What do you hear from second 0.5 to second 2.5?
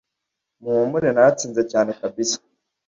muhumure naratsinze cyane kabisa